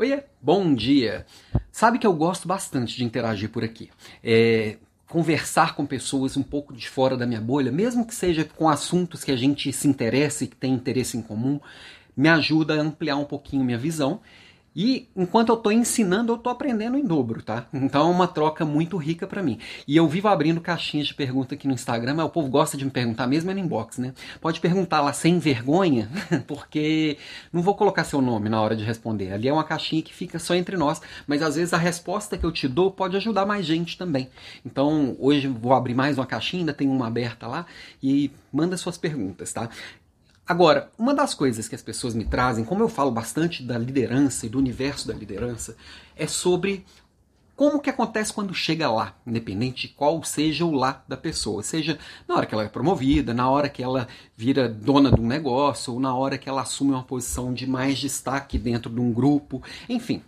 Oiê, 0.00 0.22
bom 0.40 0.74
dia! 0.74 1.26
Sabe 1.70 1.98
que 1.98 2.06
eu 2.06 2.14
gosto 2.14 2.48
bastante 2.48 2.96
de 2.96 3.04
interagir 3.04 3.50
por 3.50 3.62
aqui. 3.62 3.90
É, 4.24 4.78
conversar 5.06 5.76
com 5.76 5.84
pessoas 5.84 6.38
um 6.38 6.42
pouco 6.42 6.72
de 6.72 6.88
fora 6.88 7.18
da 7.18 7.26
minha 7.26 7.38
bolha, 7.42 7.70
mesmo 7.70 8.06
que 8.06 8.14
seja 8.14 8.42
com 8.42 8.66
assuntos 8.66 9.22
que 9.22 9.30
a 9.30 9.36
gente 9.36 9.70
se 9.74 9.86
interessa 9.86 10.44
e 10.44 10.46
que 10.46 10.56
tem 10.56 10.72
interesse 10.72 11.18
em 11.18 11.20
comum, 11.20 11.60
me 12.16 12.30
ajuda 12.30 12.76
a 12.76 12.80
ampliar 12.80 13.16
um 13.16 13.26
pouquinho 13.26 13.62
minha 13.62 13.76
visão 13.76 14.22
e 14.74 15.08
enquanto 15.16 15.48
eu 15.48 15.56
estou 15.56 15.72
ensinando, 15.72 16.32
eu 16.32 16.36
estou 16.36 16.52
aprendendo 16.52 16.96
em 16.96 17.04
dobro, 17.04 17.42
tá? 17.42 17.66
Então 17.74 18.08
é 18.08 18.10
uma 18.10 18.28
troca 18.28 18.64
muito 18.64 18.96
rica 18.96 19.26
para 19.26 19.42
mim. 19.42 19.58
E 19.86 19.96
eu 19.96 20.06
vivo 20.06 20.28
abrindo 20.28 20.60
caixinhas 20.60 21.08
de 21.08 21.14
pergunta 21.14 21.54
aqui 21.54 21.66
no 21.66 21.74
Instagram, 21.74 22.14
mas 22.14 22.26
o 22.26 22.30
povo 22.30 22.48
gosta 22.48 22.76
de 22.76 22.84
me 22.84 22.90
perguntar 22.90 23.26
mesmo 23.26 23.50
é 23.50 23.54
no 23.54 23.60
inbox, 23.60 23.98
né? 23.98 24.14
Pode 24.40 24.60
perguntar 24.60 25.00
lá 25.00 25.12
sem 25.12 25.38
vergonha, 25.38 26.08
porque 26.46 27.18
não 27.52 27.62
vou 27.62 27.74
colocar 27.74 28.04
seu 28.04 28.20
nome 28.20 28.48
na 28.48 28.60
hora 28.60 28.76
de 28.76 28.84
responder. 28.84 29.32
Ali 29.32 29.48
é 29.48 29.52
uma 29.52 29.64
caixinha 29.64 30.02
que 30.02 30.14
fica 30.14 30.38
só 30.38 30.54
entre 30.54 30.76
nós, 30.76 31.02
mas 31.26 31.42
às 31.42 31.56
vezes 31.56 31.74
a 31.74 31.78
resposta 31.78 32.38
que 32.38 32.44
eu 32.44 32.52
te 32.52 32.68
dou 32.68 32.92
pode 32.92 33.16
ajudar 33.16 33.44
mais 33.44 33.66
gente 33.66 33.98
também. 33.98 34.28
Então 34.64 35.16
hoje 35.18 35.48
vou 35.48 35.72
abrir 35.72 35.94
mais 35.94 36.16
uma 36.16 36.26
caixinha, 36.26 36.62
ainda 36.62 36.72
tem 36.72 36.88
uma 36.88 37.08
aberta 37.08 37.48
lá, 37.48 37.66
e 38.00 38.30
manda 38.52 38.76
suas 38.76 38.96
perguntas, 38.96 39.52
tá? 39.52 39.68
Agora, 40.50 40.90
uma 40.98 41.14
das 41.14 41.32
coisas 41.32 41.68
que 41.68 41.76
as 41.76 41.80
pessoas 41.80 42.12
me 42.12 42.24
trazem, 42.24 42.64
como 42.64 42.82
eu 42.82 42.88
falo 42.88 43.12
bastante 43.12 43.62
da 43.62 43.78
liderança 43.78 44.46
e 44.46 44.48
do 44.48 44.58
universo 44.58 45.06
da 45.06 45.14
liderança, 45.14 45.76
é 46.16 46.26
sobre 46.26 46.84
como 47.54 47.78
que 47.78 47.88
acontece 47.88 48.32
quando 48.32 48.52
chega 48.52 48.90
lá, 48.90 49.14
independente 49.24 49.86
de 49.86 49.94
qual 49.94 50.20
seja 50.24 50.64
o 50.64 50.72
lá 50.72 51.04
da 51.06 51.16
pessoa, 51.16 51.62
seja 51.62 52.00
na 52.26 52.34
hora 52.34 52.46
que 52.46 52.52
ela 52.52 52.64
é 52.64 52.68
promovida, 52.68 53.32
na 53.32 53.48
hora 53.48 53.68
que 53.68 53.80
ela 53.80 54.08
vira 54.36 54.68
dona 54.68 55.12
de 55.12 55.20
um 55.20 55.26
negócio, 55.28 55.92
ou 55.92 56.00
na 56.00 56.12
hora 56.16 56.36
que 56.36 56.48
ela 56.48 56.62
assume 56.62 56.90
uma 56.90 57.04
posição 57.04 57.54
de 57.54 57.64
mais 57.64 57.96
destaque 57.96 58.58
dentro 58.58 58.90
de 58.90 58.98
um 58.98 59.12
grupo, 59.12 59.62
enfim. 59.88 60.20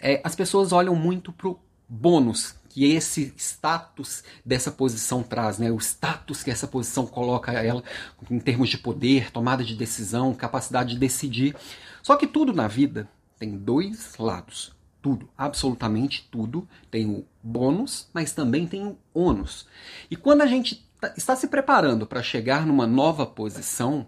É, 0.00 0.22
as 0.24 0.34
pessoas 0.34 0.72
olham 0.72 0.96
muito 0.96 1.30
pro 1.30 1.60
bônus 1.94 2.56
que 2.68 2.84
esse 2.92 3.32
status 3.36 4.24
dessa 4.44 4.70
posição 4.72 5.22
traz, 5.22 5.58
né? 5.58 5.70
o 5.70 5.78
status 5.78 6.42
que 6.42 6.50
essa 6.50 6.66
posição 6.66 7.06
coloca 7.06 7.52
ela 7.52 7.84
em 8.28 8.40
termos 8.40 8.68
de 8.68 8.78
poder, 8.78 9.30
tomada 9.30 9.62
de 9.62 9.76
decisão, 9.76 10.34
capacidade 10.34 10.94
de 10.94 10.98
decidir. 10.98 11.54
Só 12.02 12.16
que 12.16 12.26
tudo 12.26 12.52
na 12.52 12.66
vida 12.66 13.08
tem 13.38 13.56
dois 13.56 14.18
lados. 14.18 14.74
Tudo, 15.00 15.28
absolutamente 15.36 16.26
tudo, 16.32 16.66
tem 16.90 17.06
o 17.06 17.24
bônus, 17.42 18.08
mas 18.12 18.32
também 18.32 18.66
tem 18.66 18.86
o 18.86 18.98
ônus. 19.12 19.66
E 20.10 20.16
quando 20.16 20.40
a 20.40 20.46
gente 20.46 20.84
tá, 20.98 21.12
está 21.16 21.36
se 21.36 21.46
preparando 21.46 22.06
para 22.06 22.22
chegar 22.22 22.66
numa 22.66 22.86
nova 22.86 23.26
posição, 23.26 24.06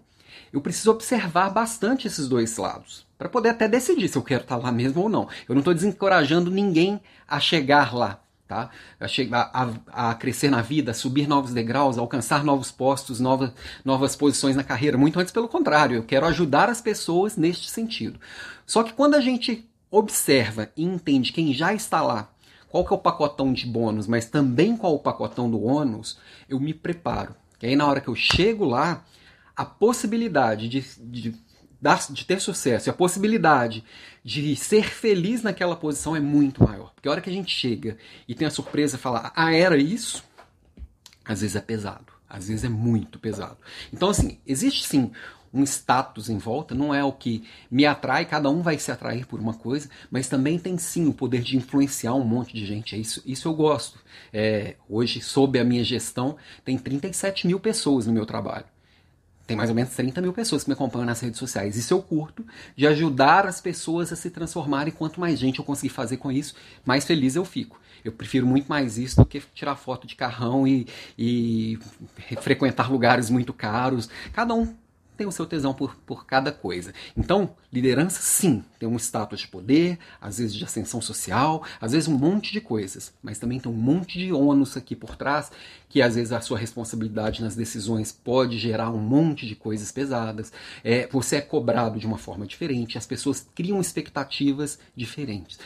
eu 0.51 0.61
preciso 0.61 0.91
observar 0.91 1.49
bastante 1.49 2.07
esses 2.07 2.27
dois 2.27 2.57
lados, 2.57 3.05
para 3.17 3.29
poder 3.29 3.49
até 3.49 3.67
decidir 3.67 4.07
se 4.07 4.17
eu 4.17 4.23
quero 4.23 4.43
estar 4.43 4.57
lá 4.57 4.71
mesmo 4.71 5.01
ou 5.01 5.09
não. 5.09 5.27
Eu 5.47 5.55
não 5.55 5.59
estou 5.59 5.73
desencorajando 5.73 6.51
ninguém 6.51 7.01
a 7.27 7.39
chegar 7.39 7.93
lá 7.93 8.21
tá? 8.47 8.69
A, 8.99 9.63
a, 9.63 10.09
a, 10.09 10.15
crescer 10.15 10.49
na 10.49 10.61
vida, 10.61 10.93
subir 10.93 11.27
novos 11.27 11.53
degraus, 11.53 11.97
alcançar 11.97 12.43
novos 12.43 12.71
postos, 12.71 13.19
novas, 13.19 13.51
novas 13.83 14.15
posições 14.15 14.55
na 14.55 14.63
carreira. 14.63 14.97
Muito 14.97 15.19
antes, 15.19 15.33
pelo 15.33 15.49
contrário, 15.49 15.97
eu 15.97 16.03
quero 16.03 16.25
ajudar 16.27 16.69
as 16.69 16.79
pessoas 16.79 17.35
neste 17.35 17.69
sentido. 17.69 18.19
Só 18.65 18.83
que 18.83 18.93
quando 18.93 19.15
a 19.15 19.21
gente 19.21 19.67
observa 19.91 20.69
e 20.75 20.83
entende 20.83 21.33
quem 21.33 21.53
já 21.53 21.73
está 21.73 22.01
lá, 22.01 22.29
qual 22.69 22.85
que 22.85 22.93
é 22.93 22.95
o 22.95 22.99
pacotão 22.99 23.53
de 23.53 23.65
bônus, 23.65 24.07
mas 24.07 24.25
também 24.25 24.75
qual 24.75 24.95
o 24.95 24.99
pacotão 24.99 25.49
do 25.49 25.61
ônus, 25.63 26.17
eu 26.49 26.59
me 26.59 26.73
preparo. 26.73 27.35
Que 27.59 27.65
aí 27.65 27.75
na 27.75 27.87
hora 27.87 28.01
que 28.01 28.07
eu 28.07 28.15
chego 28.15 28.65
lá, 28.65 29.03
a 29.57 29.65
possibilidade 29.65 30.69
de, 30.69 30.85
de 30.99 31.47
de 32.11 32.25
ter 32.25 32.41
sucesso 32.41 32.89
e 32.89 32.91
a 32.91 32.93
possibilidade 32.93 33.83
de 34.23 34.55
ser 34.55 34.89
feliz 34.89 35.43
naquela 35.43 35.75
posição 35.75 36.15
é 36.15 36.19
muito 36.19 36.63
maior. 36.63 36.91
Porque 36.93 37.07
a 37.07 37.11
hora 37.11 37.21
que 37.21 37.29
a 37.29 37.33
gente 37.33 37.51
chega 37.51 37.97
e 38.27 38.33
tem 38.33 38.47
a 38.47 38.51
surpresa 38.51 38.97
falar, 38.97 39.31
ah, 39.35 39.53
era 39.53 39.77
isso, 39.77 40.23
às 41.23 41.41
vezes 41.41 41.55
é 41.55 41.61
pesado. 41.61 42.13
Às 42.27 42.47
vezes 42.47 42.65
é 42.65 42.69
muito 42.69 43.19
pesado. 43.19 43.57
Então, 43.93 44.09
assim, 44.09 44.39
existe 44.45 44.85
sim 44.85 45.11
um 45.53 45.63
status 45.63 46.29
em 46.29 46.37
volta, 46.37 46.75
não 46.75 46.93
é 46.93 47.03
o 47.03 47.11
que 47.11 47.47
me 47.71 47.85
atrai, 47.85 48.25
cada 48.25 48.49
um 48.49 48.61
vai 48.61 48.77
se 48.77 48.91
atrair 48.91 49.25
por 49.25 49.39
uma 49.39 49.53
coisa, 49.53 49.89
mas 50.11 50.27
também 50.27 50.59
tem 50.59 50.77
sim 50.77 51.07
o 51.07 51.13
poder 51.13 51.41
de 51.41 51.55
influenciar 51.55 52.15
um 52.15 52.25
monte 52.25 52.53
de 52.53 52.65
gente. 52.65 52.95
É 52.95 52.97
isso, 52.97 53.21
isso 53.25 53.47
eu 53.47 53.53
gosto. 53.53 53.99
É, 54.33 54.75
hoje, 54.89 55.21
sob 55.21 55.57
a 55.57 55.63
minha 55.63 55.83
gestão, 55.83 56.35
tem 56.65 56.77
37 56.77 57.47
mil 57.47 57.59
pessoas 57.59 58.07
no 58.07 58.13
meu 58.13 58.25
trabalho 58.25 58.65
tem 59.47 59.55
mais 59.55 59.69
ou 59.69 59.75
menos 59.75 59.93
30 59.93 60.21
mil 60.21 60.33
pessoas 60.33 60.63
que 60.63 60.69
me 60.69 60.73
acompanham 60.73 61.05
nas 61.05 61.21
redes 61.21 61.39
sociais. 61.39 61.77
Isso 61.77 61.93
eu 61.93 62.01
curto, 62.01 62.45
de 62.75 62.85
ajudar 62.85 63.47
as 63.47 63.61
pessoas 63.61 64.11
a 64.11 64.15
se 64.15 64.29
transformarem. 64.29 64.93
Quanto 64.93 65.21
mais 65.21 65.39
gente 65.39 65.59
eu 65.59 65.65
conseguir 65.65 65.89
fazer 65.89 66.17
com 66.17 66.29
isso, 66.29 66.53
mais 66.85 67.05
feliz 67.05 67.35
eu 67.35 67.45
fico. 67.45 67.79
Eu 68.03 68.11
prefiro 68.11 68.45
muito 68.45 68.67
mais 68.67 68.97
isso 68.97 69.15
do 69.15 69.25
que 69.25 69.41
tirar 69.53 69.75
foto 69.75 70.05
de 70.05 70.15
carrão 70.15 70.67
e, 70.67 70.85
e 71.17 71.79
frequentar 72.41 72.91
lugares 72.91 73.29
muito 73.29 73.53
caros. 73.53 74.09
Cada 74.33 74.53
um 74.53 74.75
tem 75.17 75.27
o 75.27 75.31
seu 75.31 75.45
tesão 75.45 75.73
por, 75.73 75.95
por 76.05 76.25
cada 76.25 76.51
coisa. 76.51 76.93
Então, 77.17 77.55
liderança, 77.73 78.21
sim, 78.21 78.63
tem 78.79 78.87
um 78.87 78.95
status 78.95 79.41
de 79.41 79.47
poder, 79.47 79.97
às 80.21 80.37
vezes 80.37 80.55
de 80.55 80.63
ascensão 80.63 81.01
social, 81.01 81.63
às 81.81 81.91
vezes 81.91 82.07
um 82.07 82.17
monte 82.17 82.53
de 82.53 82.61
coisas, 82.61 83.13
mas 83.21 83.39
também 83.39 83.59
tem 83.59 83.71
um 83.71 83.75
monte 83.75 84.19
de 84.19 84.31
ônus 84.31 84.77
aqui 84.77 84.95
por 84.95 85.15
trás, 85.15 85.51
que 85.89 86.01
às 86.01 86.15
vezes 86.15 86.31
a 86.31 86.39
sua 86.39 86.57
responsabilidade 86.57 87.41
nas 87.41 87.55
decisões 87.55 88.11
pode 88.11 88.57
gerar 88.59 88.91
um 88.91 88.99
monte 88.99 89.47
de 89.47 89.55
coisas 89.55 89.91
pesadas. 89.91 90.53
É, 90.83 91.07
você 91.07 91.37
é 91.37 91.41
cobrado 91.41 91.99
de 91.99 92.05
uma 92.05 92.17
forma 92.17 92.45
diferente, 92.45 92.97
as 92.97 93.07
pessoas 93.07 93.47
criam 93.55 93.81
expectativas 93.81 94.77
diferentes. 94.95 95.59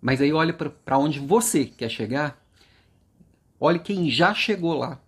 Mas 0.00 0.20
aí 0.22 0.32
olha 0.32 0.54
para 0.54 0.98
onde 0.98 1.20
você 1.20 1.66
quer 1.66 1.90
chegar, 1.90 2.42
olhe 3.58 3.78
quem 3.78 4.10
já 4.10 4.32
chegou 4.32 4.72
lá 4.72 4.98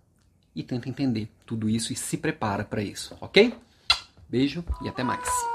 e 0.55 0.61
tenta 0.61 0.87
entender 0.87 1.32
tudo 1.45 1.69
isso 1.69 1.93
e 1.93 1.95
se 1.95 2.17
prepara 2.17 2.63
para 2.63 2.81
isso, 2.81 3.15
ok? 3.21 3.53
Beijo 4.29 4.63
e 4.81 4.89
até 4.89 5.03
mais. 5.03 5.52